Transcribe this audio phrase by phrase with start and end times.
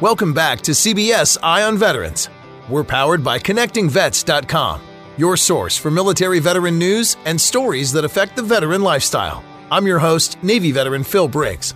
[0.00, 2.28] Welcome back to CBS Eye on Veterans.
[2.68, 4.80] We're powered by ConnectingVets.com,
[5.16, 9.44] your source for military veteran news and stories that affect the veteran lifestyle.
[9.70, 11.74] I'm your host, Navy veteran Phil Briggs.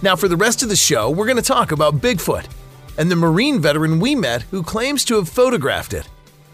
[0.00, 2.46] Now, for the rest of the show, we're going to talk about Bigfoot
[2.98, 6.08] and the Marine veteran we met who claims to have photographed it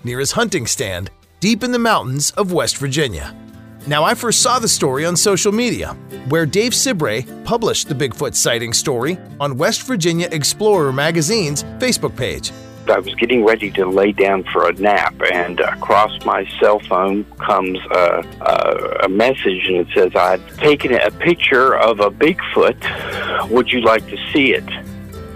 [0.04, 3.36] near his hunting stand deep in the mountains of West Virginia.
[3.84, 5.94] Now, I first saw the story on social media,
[6.28, 12.52] where Dave Sibre published the Bigfoot sighting story on West Virginia Explorer magazine's Facebook page.
[12.88, 17.24] I was getting ready to lay down for a nap, and across my cell phone
[17.38, 23.50] comes a, a, a message, and it says, I've taken a picture of a Bigfoot.
[23.50, 24.68] Would you like to see it?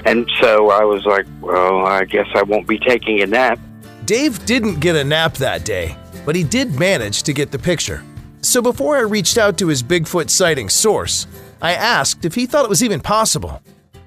[0.05, 3.59] And so I was like, well, I guess I won't be taking a nap.
[4.05, 8.05] Dave didn't get a nap that day, but he did manage to get the picture.
[8.47, 11.27] So before I reached out to his Bigfoot sighting source,
[11.61, 13.61] I asked if he thought it was even possible.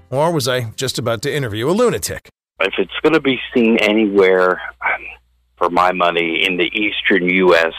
[0.09, 2.30] Or was I just about to interview a lunatic?
[2.62, 5.04] If it's going to be seen anywhere, um,
[5.58, 7.74] for my money, in the eastern U.S.,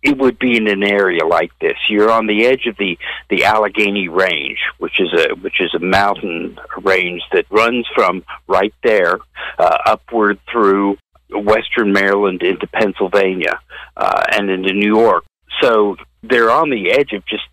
[0.00, 1.76] it would be in an area like this.
[1.88, 2.96] You're on the edge of the,
[3.28, 8.74] the Allegheny Range, which is a which is a mountain range that runs from right
[8.84, 9.18] there
[9.58, 10.98] uh, upward through
[11.30, 13.60] western Maryland into Pennsylvania
[13.96, 15.24] uh, and into New York.
[15.60, 17.44] So they're on the edge of just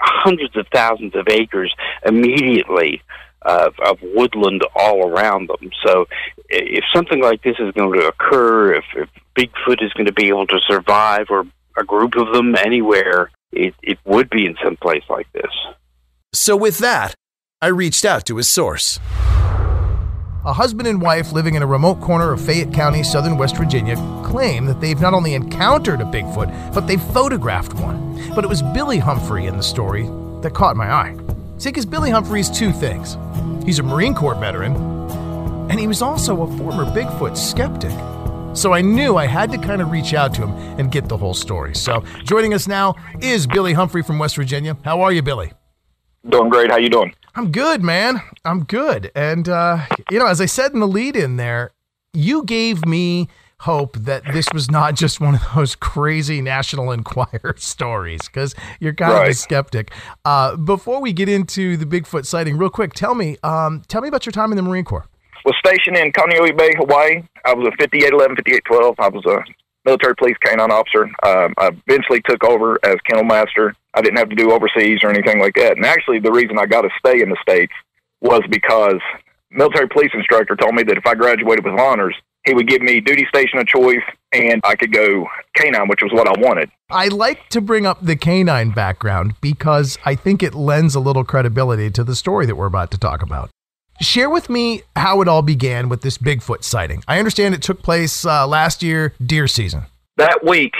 [0.00, 1.74] hundreds of thousands of acres
[2.04, 3.02] immediately
[3.42, 5.70] of, of woodland all around them.
[5.84, 6.06] So
[6.48, 10.28] if something like this is going to occur, if, if Bigfoot is going to be
[10.28, 11.46] able to survive or
[11.78, 15.52] a group of them anywhere, it, it would be in some place like this.
[16.32, 17.14] So with that,
[17.62, 18.98] I reached out to his source.
[20.46, 23.96] A husband and wife living in a remote corner of Fayette County, southern West Virginia,
[24.24, 28.32] claim that they've not only encountered a Bigfoot, but they've photographed one.
[28.32, 30.04] But it was Billy Humphrey in the story
[30.42, 31.16] that caught my eye.
[31.58, 33.16] See, because Billy Humphrey's two things
[33.64, 34.76] he's a Marine Corps veteran,
[35.68, 37.90] and he was also a former Bigfoot skeptic.
[38.56, 41.16] So I knew I had to kind of reach out to him and get the
[41.16, 41.74] whole story.
[41.74, 44.76] So joining us now is Billy Humphrey from West Virginia.
[44.84, 45.52] How are you, Billy?
[46.28, 46.70] Doing great.
[46.70, 47.12] How you doing?
[47.36, 48.22] I'm good, man.
[48.46, 49.12] I'm good.
[49.14, 51.72] And uh, you know, as I said in the lead in there,
[52.14, 53.28] you gave me
[53.60, 58.94] hope that this was not just one of those crazy National Enquirer stories because you're
[58.94, 59.24] kind right.
[59.24, 59.92] of a skeptic.
[60.24, 64.08] Uh, before we get into the Bigfoot sighting, real quick, tell me, um, tell me
[64.08, 65.06] about your time in the Marine Corps.
[65.44, 67.22] Was stationed in Kaneohe Bay, Hawaii.
[67.44, 68.94] I was a 5811, 5812.
[68.98, 69.44] I was a
[69.86, 71.04] military police canine officer.
[71.22, 75.10] Um, I eventually took over as kennel master I didn't have to do overseas or
[75.10, 75.76] anything like that.
[75.76, 77.72] And actually, the reason I got to stay in the states
[78.20, 79.00] was because
[79.50, 82.14] military police instructor told me that if I graduated with honors,
[82.44, 85.26] he would give me duty station of choice and I could go
[85.56, 86.70] canine, which was what I wanted.
[86.90, 91.24] I like to bring up the canine background because I think it lends a little
[91.24, 93.50] credibility to the story that we're about to talk about.
[94.00, 97.02] Share with me how it all began with this Bigfoot sighting.
[97.08, 99.86] I understand it took place uh, last year, deer season.
[100.16, 100.74] That week,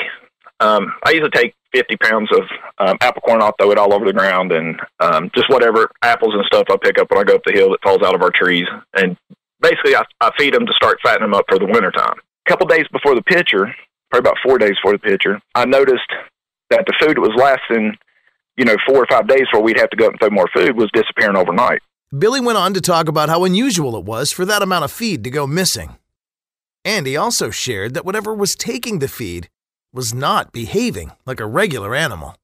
[0.61, 2.43] um, I usually take 50 pounds of
[2.79, 3.43] um, apple corn.
[3.43, 6.77] I'll throw it all over the ground and um, just whatever apples and stuff I
[6.83, 8.67] pick up when I go up the hill that falls out of our trees.
[8.95, 9.17] And
[9.61, 12.19] basically, I, I feed them to start fattening them up for the wintertime.
[12.47, 13.75] A couple days before the pitcher,
[14.11, 16.11] probably about four days before the pitcher, I noticed
[16.71, 17.97] that the food that was lasting,
[18.57, 20.49] you know, four or five days before we'd have to go up and throw more
[20.55, 21.81] food was disappearing overnight.
[22.17, 25.25] Billy went on to talk about how unusual it was for that amount of feed
[25.25, 25.97] to go missing.
[26.85, 29.49] And he also shared that whatever was taking the feed
[29.93, 32.37] was not behaving like a regular animal.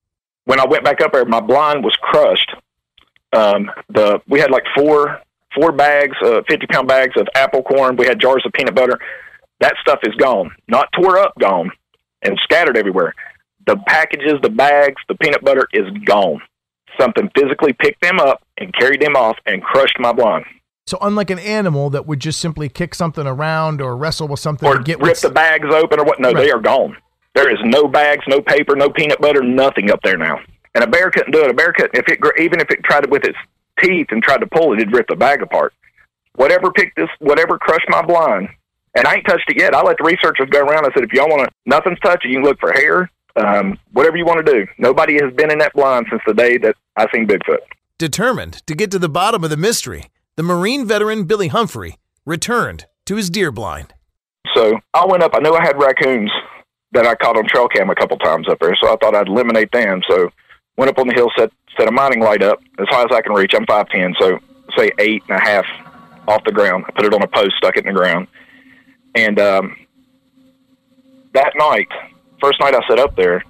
[0.47, 2.53] When I went back up there, my blind was crushed.
[3.33, 5.21] Um, the we had like four
[5.55, 7.97] four bags, uh, fifty pound bags of apple corn.
[7.97, 8.99] We had jars of peanut butter.
[9.61, 11.71] That stuff is gone, not tore up, gone,
[12.23, 13.15] and scattered everywhere.
[13.67, 16.43] The packages, the bags, the peanut butter is gone.
[17.01, 20.45] Something physically picked them up and carried them off and crushed my blind.
[20.87, 24.69] So unlike an animal that would just simply kick something around or wrestle with something
[24.69, 26.19] or get rip what's- the bags open or what?
[26.21, 26.37] No, Right.
[26.45, 26.97] they are gone.
[27.35, 30.41] There is no bags, no paper, no peanut butter, nothing up there now.
[30.75, 31.51] And a bear couldn't do it.
[31.51, 33.39] A bear couldn't if it even if it tried it with its
[33.81, 35.73] teeth and tried to pull it, it'd rip the bag apart.
[36.37, 38.49] Whatever picked this, whatever crushed my blind,
[38.95, 39.75] and I ain't touched it yet.
[39.75, 40.85] I let the researchers go around.
[40.87, 42.31] I said, if y'all want to, nothing's touching.
[42.33, 44.67] You can look for hair, um, whatever you want to do.
[44.79, 47.59] Nobody has been in that blind since the day that I seen Bigfoot.
[47.99, 50.07] Determined to get to the bottom of the mystery,
[50.37, 53.95] the Marine veteran Billy Humphrey returned to his deer blind.
[54.55, 55.33] So I went up.
[55.35, 56.31] I knew I had raccoons
[56.93, 59.29] that I caught on trail cam a couple times up there, so I thought I'd
[59.29, 60.03] eliminate them.
[60.09, 60.31] So
[60.77, 63.23] went up on the hill, set set a mining light up as high as I
[63.23, 63.55] can reach.
[63.55, 64.39] I'm five ten, so
[64.77, 65.65] say eight and a half
[66.29, 66.85] off the ground.
[66.89, 68.27] I put it on a post, stuck it in the ground,
[69.15, 69.77] and um,
[71.35, 71.89] that night,
[72.43, 73.45] first night I set up there,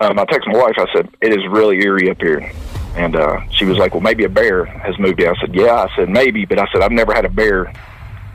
[0.00, 0.74] um, I texted my wife.
[0.78, 2.50] I said it is really eerie up here.
[2.96, 5.74] And uh, she was like, "Well, maybe a bear has moved in." I said, "Yeah."
[5.74, 7.72] I said, "Maybe," but I said, "I've never had a bear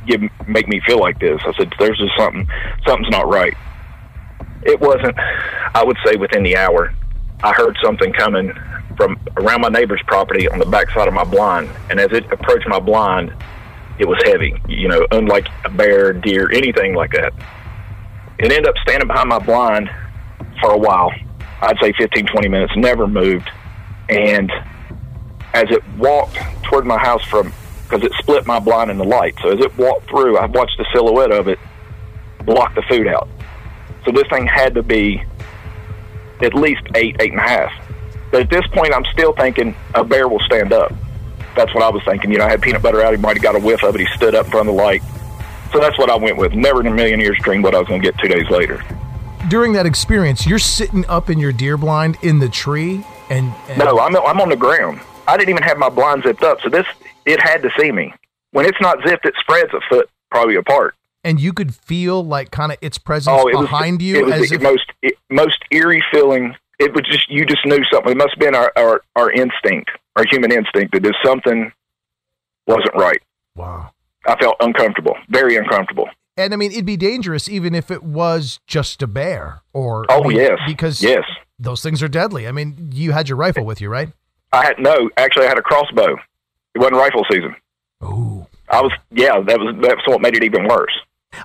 [0.06, 2.48] give make me feel like this." I said, "There's just something,
[2.86, 3.56] something's not right."
[4.64, 5.18] It wasn't.
[5.74, 6.94] I would say within the hour,
[7.42, 8.52] I heard something coming
[8.98, 12.30] from around my neighbor's property on the back side of my blind, and as it
[12.30, 13.34] approached my blind,
[13.98, 14.62] it was heavy.
[14.68, 17.34] You know, unlike a bear, deer, anything like that.
[18.40, 19.90] It ended up standing behind my blind
[20.62, 21.12] for a while.
[21.62, 23.50] I'd say 15, 20 minutes, never moved.
[24.08, 24.50] And
[25.54, 27.52] as it walked toward my house from,
[27.84, 29.36] because it split my blind in the light.
[29.42, 31.60] So as it walked through, I watched the silhouette of it
[32.46, 33.28] block the food out.
[34.06, 35.22] So this thing had to be
[36.42, 37.72] at least eight, eight and a half.
[38.32, 40.94] But at this point, I'm still thinking a bear will stand up.
[41.56, 42.32] That's what I was thinking.
[42.32, 43.14] You know, I had peanut butter out.
[43.14, 44.02] He might have got a whiff of it.
[44.02, 45.02] He stood up in front of the light.
[45.72, 46.54] So that's what I went with.
[46.54, 48.84] Never in a million years dreamed what I was going to get two days later.
[49.50, 53.78] during that experience, you're sitting up in your deer blind in the tree, and, and
[53.80, 55.00] No, I'm I'm on the ground.
[55.28, 56.86] I didn't even have my blind zipped up, so this
[57.26, 58.14] it had to see me.
[58.52, 60.96] When it's not zipped, it spreads a foot probably apart.
[61.24, 64.26] and you could feel like kind of its presence Oh, it was behind you It
[64.26, 66.56] was as the if most it, most eerie feeling.
[66.80, 68.12] It was just you just knew something.
[68.12, 71.72] It must have been our, our our instinct, our human instinct that if something
[72.68, 73.22] wasn't right.
[73.56, 73.92] wow.
[74.28, 76.10] I felt uncomfortable, very uncomfortable.
[76.38, 80.24] And I mean, it'd be dangerous even if it was just a bear or Oh
[80.24, 81.24] I mean, yes, because yes.
[81.58, 82.48] those things are deadly.
[82.48, 84.10] I mean, you had your rifle with you, right?
[84.54, 85.10] I had no.
[85.18, 86.16] Actually, I had a crossbow.
[86.76, 87.56] It wasn't rifle season.
[88.04, 88.48] Ooh.
[88.70, 89.42] I was yeah.
[89.42, 90.94] That was that's what made it even worse.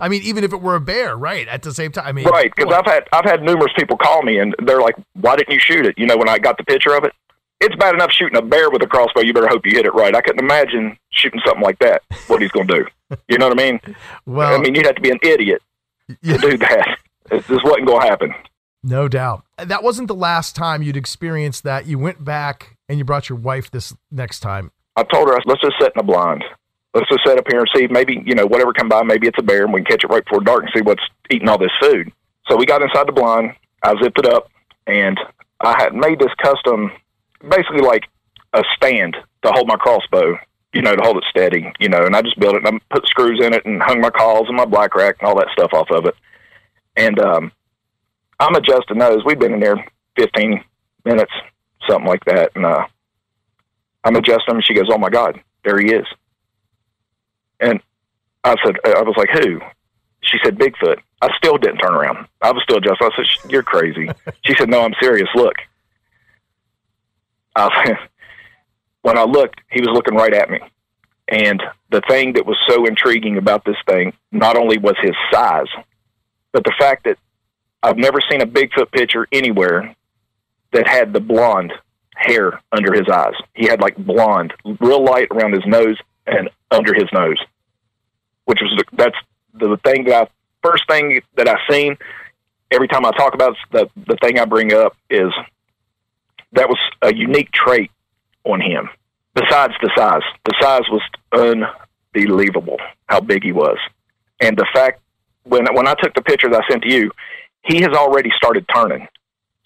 [0.00, 1.46] I mean, even if it were a bear, right?
[1.48, 4.22] At the same time, I mean, Right, because I've had I've had numerous people call
[4.22, 6.64] me and they're like, "Why didn't you shoot it?" You know, when I got the
[6.64, 7.12] picture of it,
[7.60, 9.20] it's bad enough shooting a bear with a crossbow.
[9.22, 10.14] You better hope you hit it right.
[10.14, 12.02] I couldn't imagine shooting something like that.
[12.26, 13.16] What he's going to do?
[13.28, 13.80] You know what I mean?
[14.26, 15.62] well, I mean, you'd have to be an idiot
[16.22, 16.98] yeah, to do that.
[17.30, 18.34] It just wasn't going to happen.
[18.82, 19.44] no doubt.
[19.58, 21.86] That wasn't the last time you'd experienced that.
[21.86, 24.70] You went back and you brought your wife this next time.
[24.96, 26.44] I told her, let's just sit in the blind.
[26.92, 29.38] Let's just sit up here and see maybe, you know, whatever come by, maybe it's
[29.38, 31.58] a bear and we can catch it right before dark and see what's eating all
[31.58, 32.12] this food.
[32.48, 33.52] So we got inside the blind.
[33.82, 34.50] I zipped it up
[34.86, 35.18] and
[35.60, 36.92] I had made this custom,
[37.48, 38.04] basically like
[38.52, 40.38] a stand to hold my crossbow,
[40.72, 42.94] you know, to hold it steady, you know, and I just built it and I
[42.94, 45.48] put screws in it and hung my calls and my black rack and all that
[45.52, 46.14] stuff off of it.
[46.96, 47.52] And, um,
[48.40, 49.24] I'm adjusting those.
[49.24, 49.84] We've been in there
[50.16, 50.62] 15
[51.04, 51.32] minutes,
[51.88, 52.50] something like that.
[52.54, 52.86] And, uh,
[54.04, 54.56] I'm adjusting them.
[54.56, 56.06] And she goes, "Oh my God, there he is."
[57.60, 57.80] And
[58.44, 59.60] I said, "I was like, who?"
[60.22, 62.26] She said, "Bigfoot." I still didn't turn around.
[62.42, 63.06] I was still adjusting.
[63.06, 64.10] I said, "You're crazy."
[64.44, 65.28] she said, "No, I'm serious.
[65.34, 65.56] Look."
[67.54, 67.94] I,
[69.02, 70.60] when I looked, he was looking right at me.
[71.28, 75.68] And the thing that was so intriguing about this thing, not only was his size,
[76.52, 77.18] but the fact that
[77.82, 79.94] I've never seen a Bigfoot picture anywhere
[80.72, 81.72] that had the blonde
[82.16, 83.34] hair under his eyes.
[83.54, 87.38] He had like blonde, real light around his nose and under his nose,
[88.44, 89.16] which was the, that's
[89.54, 90.28] the thing that I
[90.68, 91.96] first thing that I seen.
[92.70, 95.30] Every time I talk about it, the the thing I bring up is
[96.54, 97.90] that was a unique trait
[98.44, 98.88] on him.
[99.34, 101.02] Besides the size, the size was
[102.14, 103.78] unbelievable how big he was,
[104.40, 105.00] and the fact
[105.44, 107.10] when when I took the picture I sent to you,
[107.62, 109.08] he has already started turning.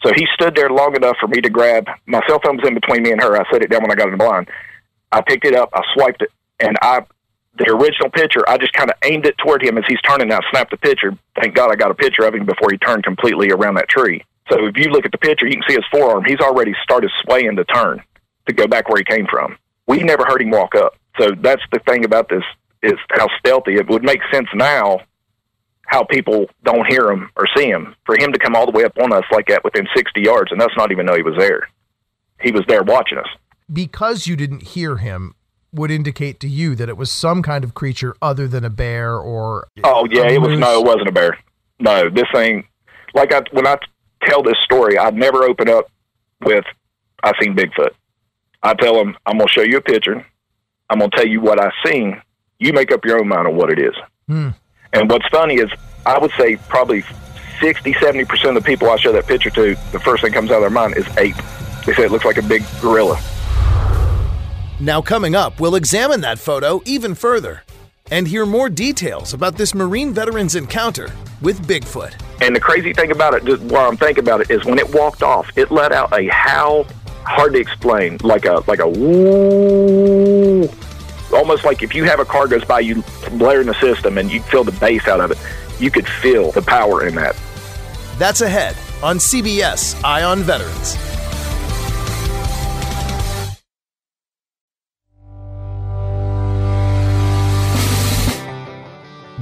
[0.04, 1.88] So he stood there long enough for me to grab.
[2.06, 3.36] My cell phone was in between me and her.
[3.36, 4.48] I set it down when I got in the blind.
[5.10, 6.30] I picked it up, I swiped it,
[6.60, 7.00] and I,
[7.58, 10.30] the original picture, I just kind of aimed it toward him as he's turning.
[10.30, 11.16] And I snapped the picture.
[11.40, 14.24] Thank God I got a picture of him before he turned completely around that tree.
[14.50, 16.24] So if you look at the picture, you can see his forearm.
[16.26, 18.02] He's already started swaying to turn
[18.46, 19.56] to go back where he came from.
[19.86, 20.94] We never heard him walk up.
[21.20, 22.42] So that's the thing about this
[22.82, 23.74] is how stealthy.
[23.74, 25.00] It would make sense now
[25.86, 27.94] how people don't hear him or see him.
[28.04, 30.52] For him to come all the way up on us like that within 60 yards
[30.52, 31.68] and us not even know he was there.
[32.40, 33.28] he was there watching us.
[33.72, 35.34] Because you didn't hear him,
[35.72, 39.18] would indicate to you that it was some kind of creature other than a bear
[39.18, 39.68] or.
[39.84, 41.38] Oh yeah, it was no, it wasn't a bear.
[41.78, 42.66] No, this thing,
[43.14, 43.76] like I when I
[44.22, 45.90] tell this story, I'd never open up
[46.44, 46.64] with
[47.22, 47.90] I seen Bigfoot.
[48.62, 50.24] I tell them I'm gonna show you a picture.
[50.90, 52.20] I'm gonna tell you what I seen.
[52.58, 53.94] You make up your own mind on what it is.
[54.26, 54.50] Hmm.
[54.92, 55.70] And what's funny is
[56.06, 57.04] I would say probably
[57.60, 60.50] 60, 70 percent of the people I show that picture to, the first thing comes
[60.50, 61.36] out of their mind is ape.
[61.86, 63.20] They say it looks like a big gorilla.
[64.80, 67.62] Now, coming up, we'll examine that photo even further
[68.10, 71.10] and hear more details about this Marine veteran's encounter
[71.42, 72.14] with Bigfoot.
[72.40, 74.94] And the crazy thing about it, just while I'm thinking about it, is when it
[74.94, 76.86] walked off, it let out a howl,
[77.24, 80.68] hard to explain, like a like a woo,
[81.32, 84.30] almost like if you have a car goes by, you blare in the system, and
[84.30, 85.38] you feel the bass out of it.
[85.80, 87.36] You could feel the power in that.
[88.18, 91.07] That's ahead on CBS Eye on Veterans.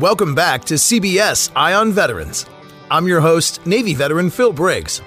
[0.01, 2.45] Welcome back to CBS Eye on Veterans.
[2.91, 5.01] I'm your host, Navy veteran Phil Briggs.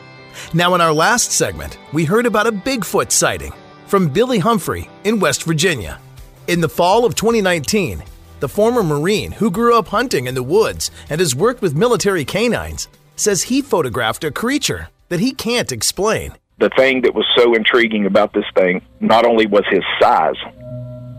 [0.52, 3.54] Now, in our last segment, we heard about a Bigfoot sighting
[3.86, 6.00] from Billy Humphrey in West Virginia.
[6.48, 8.02] In the fall of 2019,
[8.40, 12.26] the former Marine who grew up hunting in the woods and has worked with military
[12.26, 16.34] canines says he photographed a creature that he can't explain.
[16.58, 20.34] The thing that was so intriguing about this thing not only was his size,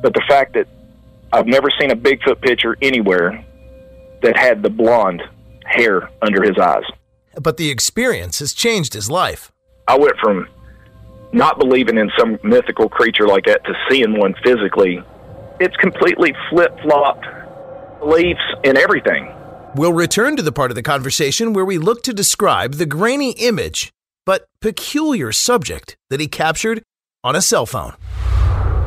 [0.03, 0.67] but the fact that
[1.33, 3.45] I've never seen a Bigfoot picture anywhere
[4.23, 5.23] that had the blonde
[5.65, 6.85] hair under his eyes.
[7.41, 9.53] But the experience has changed his life.
[9.87, 10.49] I went from
[11.33, 15.03] not believing in some mythical creature like that to seeing one physically.
[15.61, 17.27] It's completely flip flopped
[18.01, 19.33] beliefs and everything.
[19.77, 23.33] We'll return to the part of the conversation where we look to describe the grainy
[23.33, 23.93] image,
[24.27, 26.83] but peculiar subject that he captured
[27.23, 27.95] on a cell phone.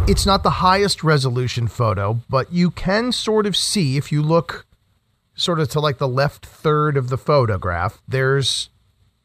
[0.05, 4.65] It's not the highest resolution photo, but you can sort of see if you look
[5.43, 8.01] sort of to like the left third of the photograph.
[8.07, 8.69] There's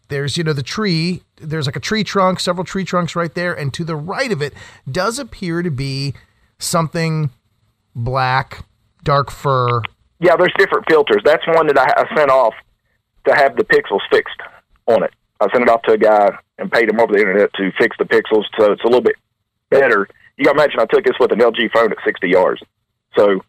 [0.09, 3.55] there's you know the tree, there's like a tree trunk, several tree trunks right there
[3.55, 4.55] and to the right of it
[4.91, 6.15] does appear to be
[6.59, 7.31] something
[7.95, 8.65] black,
[9.05, 9.83] dark fur.
[10.21, 11.23] Yeah, there's different filters.
[11.25, 12.55] That's one that I, I sent off
[13.27, 14.41] to have the pixels fixed
[14.87, 15.13] on it.
[15.41, 17.97] I sent it off to a guy and paid him over the internet to fix
[17.99, 19.15] the pixels so it's a little bit
[19.71, 20.09] better.
[20.37, 22.63] You got to imagine I took this with an LG phone at 60 yards.
[23.17, 23.41] So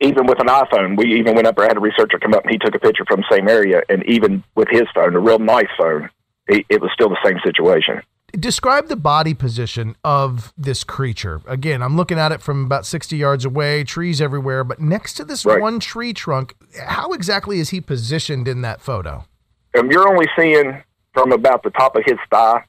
[0.00, 2.52] even with an iPhone, we even went up there, had a researcher come up and
[2.52, 3.82] he took a picture from the same area.
[3.88, 6.08] And even with his phone, a real nice phone,
[6.46, 8.00] it, it was still the same situation.
[8.32, 11.40] Describe the body position of this creature.
[11.46, 15.24] Again, I'm looking at it from about 60 yards away, trees everywhere, but next to
[15.24, 15.60] this Right.
[15.60, 16.54] one tree trunk,
[16.86, 19.24] how exactly is he positioned in that photo?
[19.78, 20.82] Um, you're only seeing
[21.14, 22.64] from about the top of his thigh,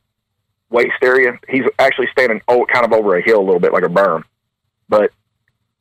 [0.70, 1.38] waist area.
[1.48, 4.24] He's actually standing oh, kind of over a hill a little bit like a berm.
[4.88, 5.12] But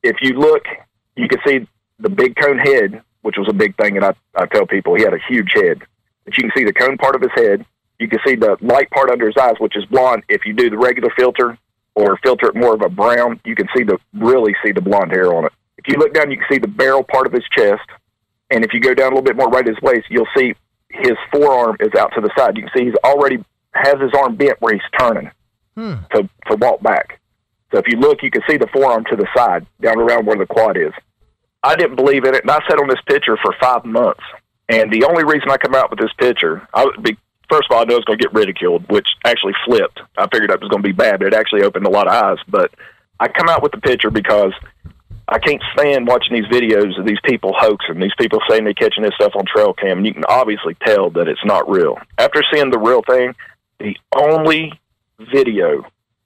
[0.03, 0.63] if you look,
[1.19, 1.67] you can see
[1.99, 4.95] the big cone head, which was a big thing that I, I tell people.
[4.95, 5.81] He had a huge head.
[6.25, 7.65] But you can see the cone part of his head.
[7.99, 10.23] You can see the light part under his eyes, which is blonde.
[10.29, 11.57] If you do the regular filter
[11.95, 15.11] or filter it more of a brown, you can see the really see the blonde
[15.11, 15.51] hair on it.
[15.77, 17.81] If you look down, you can see the barrel part of his chest.
[18.51, 20.53] And if you go down a little bit more right at his waist, you'll see
[20.89, 22.55] his forearm is out to the side.
[22.57, 25.29] You can see he's already has his arm bent where he's turning
[25.75, 25.95] Hmm.
[26.13, 27.19] to, to walk back.
[27.71, 30.35] So if you look, you can see the forearm to the side, down around where
[30.37, 30.91] the quad is.
[31.63, 34.23] I didn't believe in it, and I sat on this picture for five months.
[34.69, 37.17] And the only reason I come out with this picture, I would be
[37.49, 39.99] first of all, I knew know it's going to get ridiculed, which actually flipped.
[40.17, 42.13] I figured that was going to be bad, but it actually opened a lot of
[42.13, 42.37] eyes.
[42.47, 42.71] But
[43.19, 44.53] I come out with the picture because
[45.27, 49.03] I can't stand watching these videos of these people hoaxing, these people saying they're catching
[49.03, 51.97] this stuff on trail cam, and you can obviously tell that it's not real.
[52.17, 53.35] After seeing the real thing,
[53.79, 54.73] the only
[55.19, 55.85] video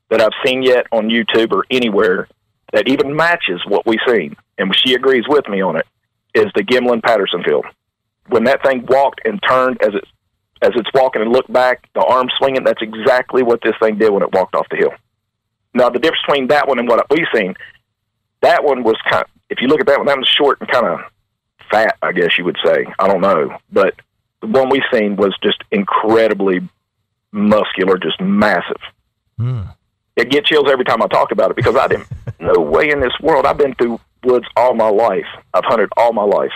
[0.10, 2.28] that I've seen yet on YouTube or anywhere
[2.72, 5.86] that even matches what we've seen, and she agrees with me on it,
[6.34, 7.66] is the Gimlin Patterson field.
[8.28, 10.06] When that thing walked and turned as it
[10.62, 14.14] as it's walking and looked back, the arm swinging, that's exactly what this thing did
[14.14, 14.94] when it walked off the hill.
[15.74, 17.56] Now the difference between that one and what we've seen,
[18.42, 19.24] that one was kind.
[19.24, 21.00] Of, if you look at that one, that one's short and kind of
[21.70, 22.86] fat, I guess you would say.
[22.98, 23.96] I don't know, but
[24.42, 26.62] the one we've seen was just incredibly
[27.32, 28.82] muscular, just massive.
[29.38, 29.62] Hmm.
[30.16, 32.08] It gets chills every time I talk about it because I didn't.
[32.40, 33.46] no way in this world.
[33.46, 35.26] I've been through woods all my life.
[35.54, 36.52] I've hunted all my life.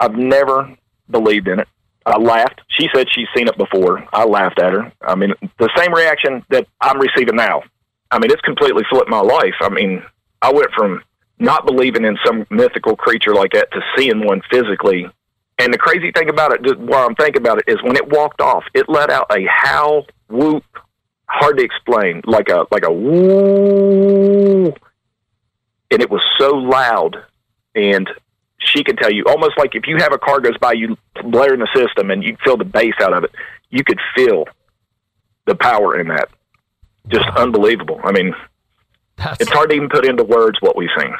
[0.00, 0.74] I've never
[1.10, 1.68] believed in it.
[2.04, 2.60] I laughed.
[2.68, 4.06] She said she's seen it before.
[4.12, 4.92] I laughed at her.
[5.02, 7.62] I mean, the same reaction that I'm receiving now.
[8.10, 9.54] I mean, it's completely flipped my life.
[9.60, 10.02] I mean,
[10.42, 11.02] I went from
[11.38, 15.06] not believing in some mythical creature like that to seeing one physically.
[15.58, 18.08] And the crazy thing about it, just while I'm thinking about it, is when it
[18.10, 20.64] walked off, it let out a howl, whoop,
[21.26, 24.74] hard to explain, like a like a woo,
[25.92, 27.22] and it was so loud,
[27.74, 28.08] and
[28.58, 31.60] she could tell you almost like if you have a car goes by you blaring
[31.60, 33.30] the system and you feel the bass out of it,
[33.70, 34.44] you could feel
[35.46, 36.28] the power in that.
[37.08, 38.00] Just unbelievable.
[38.04, 38.34] I mean,
[39.16, 41.12] That's, it's hard to even put into words what we've seen.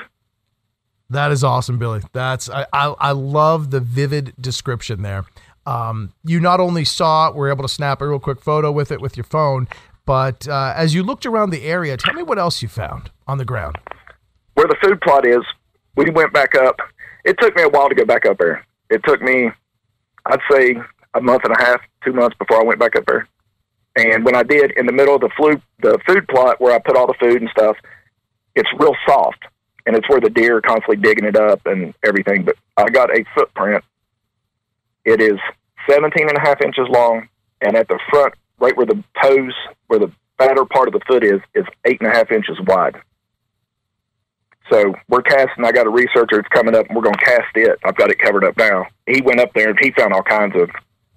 [1.11, 2.01] That is awesome, Billy.
[2.13, 5.25] That's I I, I love the vivid description there.
[5.67, 8.91] Um, you not only saw it, were able to snap a real quick photo with
[8.91, 9.69] it with your phone,
[10.07, 13.39] but uh, as you looked around the area, tell me what else you found on
[13.39, 13.77] the ground.
[14.55, 15.43] Where the food plot is,
[15.97, 16.77] we went back up.
[17.25, 18.67] It took me a while to go back up there.
[18.91, 19.51] It took me,
[20.27, 20.77] I'd say,
[21.15, 23.29] a month and a half, two months before I went back up there.
[23.97, 26.79] And when I did, in the middle of the flu, the food plot where I
[26.79, 27.77] put all the food and stuff,
[28.55, 29.45] it's real soft,
[29.87, 32.45] and it's where the deer are constantly digging it up and everything.
[32.45, 33.85] But I got a footprint.
[35.05, 35.39] It is
[35.91, 37.29] 17 and a half inches long,
[37.61, 39.55] and at the front, right where the toes,
[39.89, 42.97] where the fatter part of the foot is, is eight and a half inches wide.
[44.71, 45.65] So we're casting.
[45.65, 47.79] I got a researcher that's coming up, and we're going to cast it.
[47.85, 48.87] I've got it covered up now.
[49.07, 50.71] He went up there and he found all kinds of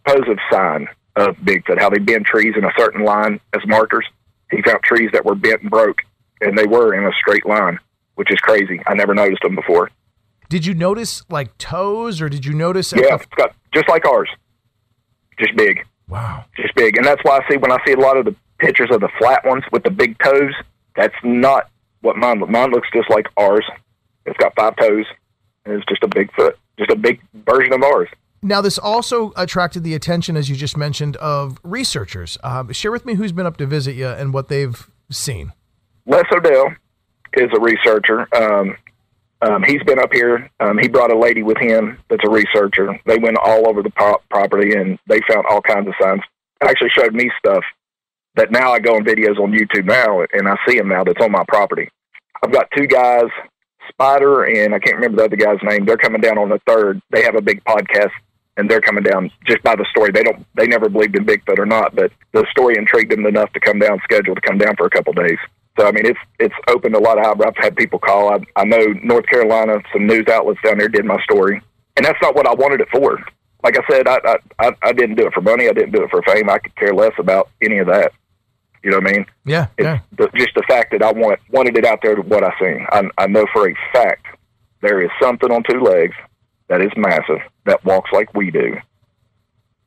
[0.06, 1.80] positive sign of Bigfoot.
[1.80, 4.06] How they bend trees in a certain line as markers.
[4.52, 6.00] He found trees that were bent and broke,
[6.42, 7.80] and they were in a straight line,
[8.16, 8.82] which is crazy.
[8.88, 9.90] I never noticed them before.
[10.50, 12.94] Did you notice like toes, or did you notice?
[12.96, 14.30] Yeah, it's got just like ours,
[15.40, 15.86] just big.
[16.08, 16.46] Wow.
[16.56, 16.98] just big.
[16.98, 19.10] And that's why I see when I see a lot of the pictures of the
[19.18, 20.54] flat ones with the big toes,
[20.96, 21.70] that's not
[22.06, 22.40] what mine.
[22.50, 23.66] Mine looks just like ours.
[24.26, 25.06] It's got five toes,
[25.66, 28.10] and it's just a big foot, just a big version of ours.
[28.42, 32.38] Now, this also attracted the attention, as you just mentioned, of researchers.
[32.44, 35.52] Um, share with me who's been up to visit you and what they've seen.
[36.06, 36.68] Les Odell
[37.34, 38.28] is a researcher.
[38.36, 38.78] Um,
[39.42, 40.50] um, he's been up here.
[40.60, 43.00] Um, he brought a lady with him that's a researcher.
[43.06, 46.22] They went all over the pro- property and they found all kinds of signs.
[46.62, 47.64] Actually, showed me stuff
[48.36, 51.24] that now I go on videos on YouTube now and I see them now that's
[51.24, 51.90] on my property.
[52.44, 53.26] I've got two guys,
[53.90, 55.86] Spider and I can't remember the other guy's name.
[55.86, 57.02] They're coming down on the third.
[57.12, 58.12] They have a big podcast
[58.58, 60.12] and they're coming down just by the story.
[60.12, 60.46] They don't.
[60.56, 63.80] They never believed in Bigfoot or not, but the story intrigued them enough to come
[63.80, 65.38] down, scheduled to come down for a couple days.
[65.78, 67.42] So I mean, it's it's opened a lot of.
[67.42, 68.34] I've had people call.
[68.34, 71.62] I, I know North Carolina, some news outlets down there did my story,
[71.98, 73.20] and that's not what I wanted it for.
[73.64, 74.20] Like I said, I
[74.60, 75.68] I, I didn't do it for money.
[75.68, 76.50] I didn't do it for fame.
[76.50, 78.14] I could care less about any of that.
[78.86, 79.26] You know what I mean?
[79.46, 80.00] Yeah, It's yeah.
[80.16, 82.86] the, just the fact that I want wanted it out there to what I seen.
[82.92, 84.28] I, I know for a fact
[84.82, 86.14] there is something on two legs
[86.68, 88.76] that is massive that walks like we do.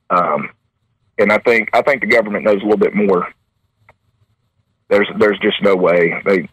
[0.09, 0.49] Um,
[1.17, 3.25] and I think I think the government knows a little bit more.
[4.89, 6.49] There's there's just no way they.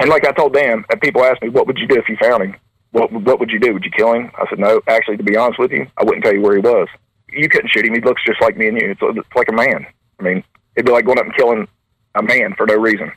[0.00, 2.16] And like I told Dan, and people ask me, "What would you do if you
[2.22, 2.54] found him?
[2.92, 3.72] What what would you do?
[3.72, 4.80] Would you kill him?" I said, "No.
[4.86, 6.86] Actually, to be honest with you, I wouldn't tell you where he was.
[7.32, 7.94] You couldn't shoot him.
[7.94, 8.90] He looks just like me and you.
[8.92, 9.84] It's, it's like a man.
[10.20, 10.44] I mean,
[10.76, 11.66] it'd be like going up and killing
[12.18, 13.12] a man for no reason."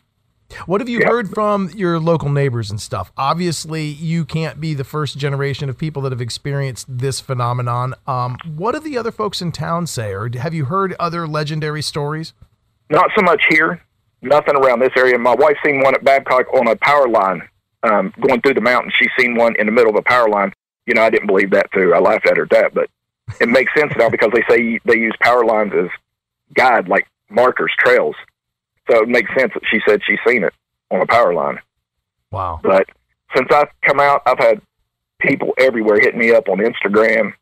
[0.66, 3.12] What have you heard from your local neighbors and stuff?
[3.18, 7.94] Obviously, you can't be the first generation of people that have experienced this phenomenon.
[8.08, 11.82] Um, what do the other folks in town say, or have you heard other legendary
[11.82, 12.34] stories?
[12.90, 13.82] Not so much here.
[14.22, 15.18] Nothing around this area.
[15.18, 17.42] My wife seen one at Babcock on a power line
[17.84, 18.94] um, going through the mountains.
[19.00, 20.54] She seen one in the middle of a power line.
[20.86, 21.94] You know, I didn't believe that too.
[21.94, 22.90] I laughed at her at that, but
[23.40, 25.90] it makes sense now because they say they use power lines as
[26.54, 28.16] guide, like markers, trails.
[28.92, 30.54] So it makes sense that she said she's seen it
[30.92, 31.60] on a power line.
[32.32, 32.60] Wow.
[32.62, 32.90] But
[33.36, 34.62] since I've come out, I've had
[35.20, 37.34] people everywhere hitting me up on Instagram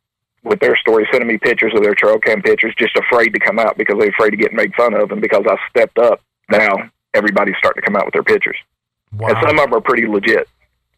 [0.44, 3.58] with their stories, sending me pictures of their trail cam pictures, just afraid to come
[3.60, 5.12] out because they're afraid of getting made fun of.
[5.12, 6.76] And because I stepped up, now
[7.14, 8.58] everybody's starting to come out with their pictures.
[9.18, 9.30] Wow.
[9.30, 10.48] And some of them are pretty legit.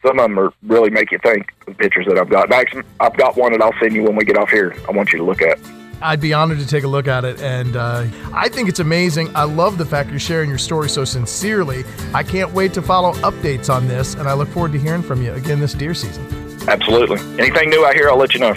[0.06, 1.54] Some of them are really make you think.
[1.66, 2.52] The pictures that I've got.
[2.52, 4.76] Actually, I've got one that I'll send you when we get off here.
[4.88, 5.60] I want you to look at.
[6.02, 7.42] I'd be honored to take a look at it.
[7.42, 9.36] And uh, I think it's amazing.
[9.36, 11.84] I love the fact you're sharing your story so sincerely.
[12.14, 15.22] I can't wait to follow updates on this, and I look forward to hearing from
[15.22, 16.26] you again this deer season.
[16.68, 17.20] Absolutely.
[17.40, 18.54] Anything new I hear, I'll let you know.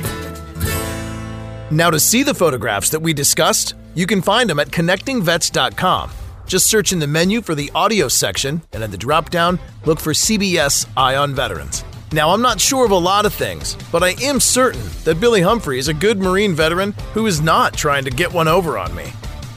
[1.70, 6.10] Now, to see the photographs that we discussed, you can find them at connectingvets.com.
[6.46, 9.98] Just search in the menu for the audio section, and in the drop down, look
[9.98, 11.84] for CBS Eye on Veterans.
[12.14, 15.40] Now, I'm not sure of a lot of things, but I am certain that Billy
[15.40, 18.94] Humphrey is a good Marine veteran who is not trying to get one over on
[18.94, 19.12] me.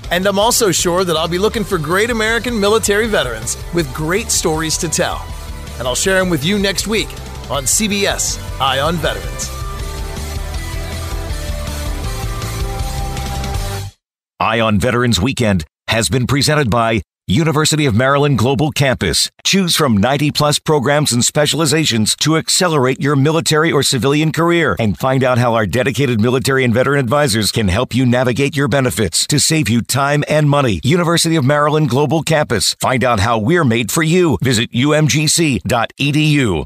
[0.10, 4.32] And I'm also sure that I'll be looking for great American military veterans with great
[4.32, 5.24] stories to tell.
[5.78, 7.10] And I'll share them with you next week
[7.52, 9.52] on CBS Eye on Veterans.
[14.40, 19.30] Eye on Veterans Weekend has been presented by University of Maryland Global Campus.
[19.44, 24.98] Choose from 90 plus programs and specializations to accelerate your military or civilian career and
[24.98, 29.28] find out how our dedicated military and veteran advisors can help you navigate your benefits
[29.28, 30.80] to save you time and money.
[30.86, 32.76] University of Maryland Global Campus.
[32.80, 34.38] Find out how we're made for you.
[34.42, 36.66] Visit umgc.edu.